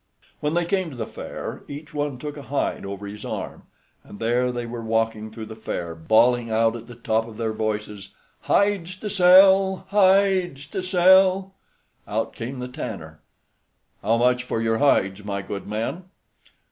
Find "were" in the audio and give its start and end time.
4.65-4.81